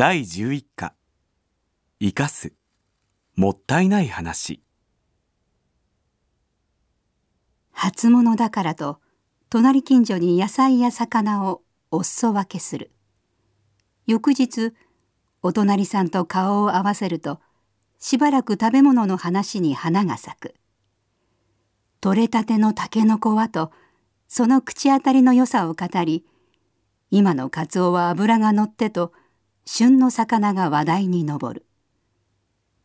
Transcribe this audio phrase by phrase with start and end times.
[0.00, 0.94] 第11課。
[1.98, 2.52] 生かす
[3.34, 4.62] もったいない話。
[7.72, 9.00] 初物だからと
[9.50, 12.92] 隣近所に野菜や魚をお裾分けする。
[14.06, 14.72] 翌日
[15.42, 17.40] お隣さんと顔を合わせると
[17.98, 20.54] しばらく食べ物の話に花が咲く。
[22.00, 23.72] 取れたてのたけのこはと
[24.28, 26.24] その口当たりの良さを語り
[27.10, 29.12] 今のカツオは脂がのってと
[29.70, 31.66] 旬の魚が話題に上る。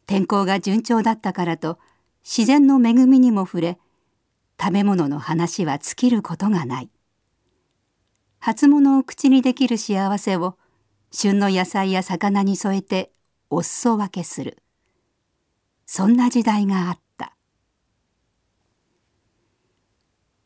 [0.06, 1.80] 天候が順調だったからと
[2.26, 3.80] 自然の恵みにも触れ
[4.60, 6.90] 食べ物の話は尽きることがない。
[8.40, 10.58] 初物を口にできる幸せを
[11.10, 13.14] 旬の野菜や魚に添えて
[13.50, 14.62] お裾分けする。
[15.86, 17.38] そんな時代があった。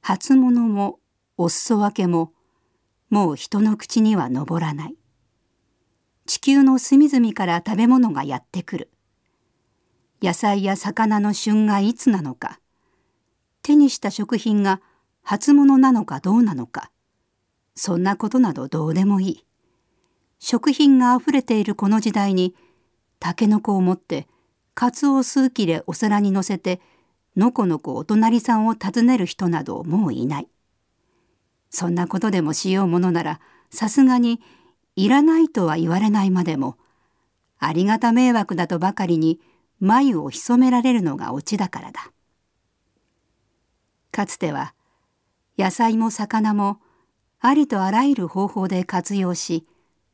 [0.01, 0.99] 初物も
[1.35, 2.31] お裾分けも
[3.09, 4.97] もう人の口には上らない。
[6.47, 8.89] 球の隅々から食べ物がやってくる。
[10.21, 12.61] 野菜や魚の旬がいつなのか。
[13.61, 14.79] 手にした食品が
[15.23, 16.89] 初物なのかどうなのか。
[17.75, 19.45] そんなことなどどうでもいい。
[20.39, 22.55] 食品があふれているこの時代に
[23.19, 24.25] タケノコを持って
[24.73, 26.79] カツオ数切れお皿にのせて
[27.35, 30.47] のこのこお隣さんを訪ねる人などもういない。
[31.69, 34.39] そんなことでもしようものならさすがに
[34.97, 36.75] いらないとは言われないまでも
[37.59, 39.39] ありがた迷惑だとばかりに
[39.79, 42.11] 眉を潜められるのがオチだからだ。
[44.11, 44.73] かつては
[45.55, 46.79] 野菜も魚も
[47.39, 49.67] ありとあらゆる方法で活用し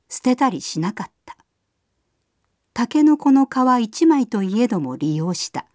[0.09, 1.37] 捨てたりしなかった。
[2.73, 5.65] たけのこの皮一枚といえども利用した。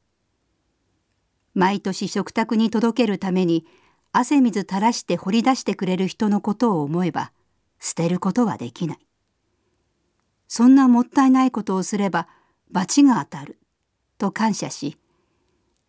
[1.55, 3.65] 毎年食卓に届けるために
[4.13, 7.33] 汗水垂らして掘り出してくれる人のことを思えば
[7.81, 8.99] 捨てることはできない。
[10.49, 12.27] そんなもったいないことをすれば
[12.71, 13.59] 罰が当たる
[14.17, 14.97] と感謝し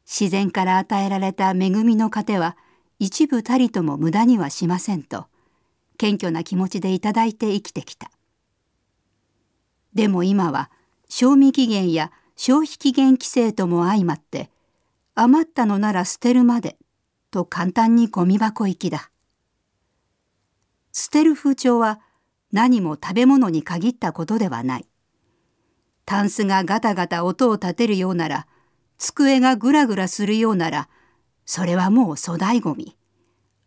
[0.05, 2.57] 自然から与えられた恵みの糧は
[2.99, 5.27] 一部たりとも無駄にはしませんと
[5.97, 8.11] 謙虚な気持ちでいただいて生きてきた。
[9.93, 10.69] でも今は
[11.07, 14.49] 賞味期限や消費期限規制とも相まって
[15.15, 16.77] 余ったのなら捨てるまで
[17.31, 19.09] と簡単にゴミ箱行きだ。
[20.91, 21.99] 捨てる風潮は
[22.51, 24.85] 何も食べ物に限ったことではない。
[26.05, 28.47] タンスがガタガタ音を立てるようなら、
[28.97, 30.89] 机がグラグラするようなら、
[31.45, 32.97] それはもう粗大ごみ。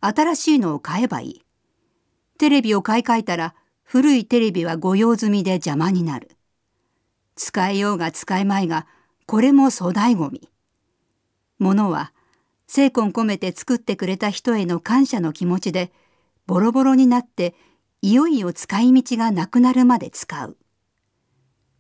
[0.01, 1.43] 新しいのを買えばいい。
[2.39, 3.55] テレビを買い替えたら、
[3.85, 6.37] 古いテレビは御用済みで邪魔になる。
[7.37, 8.87] 使えようが使えまいが、
[9.27, 10.49] これも粗大ごみ。
[11.59, 12.13] 物は
[12.67, 15.93] 精魂込めて作ってくれた人への感謝の気持ちで
[16.53, 17.55] ボロボロになって
[18.03, 20.59] いよいよ使い道がなくなるまで使う。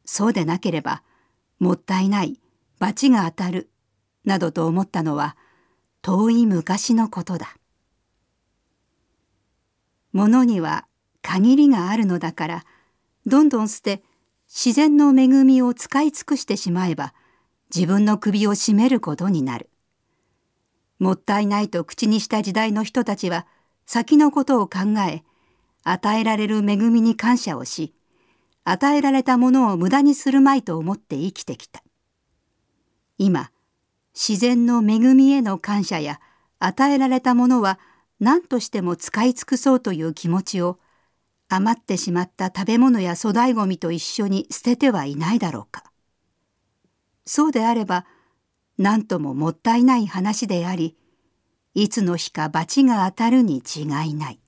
[0.06, 1.02] そうでなければ
[1.58, 2.40] もったいない
[2.78, 3.68] 罰が当たる
[4.24, 5.36] などと思ったのは
[6.00, 7.54] 遠い昔のことだ。
[10.14, 10.86] 物には
[11.20, 12.64] 限りがあるのだから
[13.26, 14.02] どんどん捨て
[14.48, 17.12] 自然の恵みを使い尽くしてしまえば
[17.68, 19.68] 自分の首を絞めることになる。
[20.98, 23.46] もったいないと口にした時代の人たちは
[23.86, 25.22] 先のことを考え
[25.84, 27.94] 与えられる恵みに感謝をし
[28.64, 31.82] 与えられたものを無駄にするまいと思って生きてきた。
[33.18, 33.50] 今
[34.14, 36.20] 自然の恵みへの感謝や
[36.58, 37.78] 与えられたものは
[38.20, 40.78] 何としても使い尽くそうという気持ちを
[41.48, 45.84] 余ってしまった食べ物や粗大ごみと一緒に捨ててはいないだろうか。
[47.26, 48.06] そうであれば
[48.78, 50.96] 何とももったいない話であり
[51.74, 54.41] いつの日か罰が当たるに違いない。